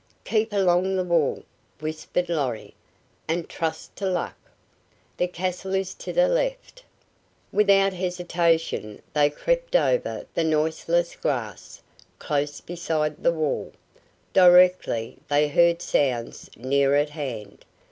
"Keep 0.25 0.51
along 0.51 0.95
the 0.95 1.03
wall," 1.03 1.43
whispered 1.79 2.27
Lorry, 2.27 2.73
"and 3.27 3.47
trust 3.47 3.95
to 3.97 4.07
luck. 4.07 4.33
The 5.17 5.27
castle 5.27 5.75
is 5.75 5.93
to 5.93 6.11
the 6.11 6.27
left." 6.27 6.83
Without 7.51 7.93
hesitation 7.93 9.03
they 9.13 9.29
crept 9.29 9.75
over 9.75 10.25
the 10.33 10.43
noiseless 10.43 11.15
grass, 11.15 11.83
close 12.17 12.61
beside 12.61 13.21
the 13.21 13.31
wall. 13.31 13.73
Directly 14.33 15.19
they 15.27 15.47
heard 15.47 15.83
sounds 15.83 16.49
near 16.57 16.95
at 16.95 17.11
hand. 17.11 17.63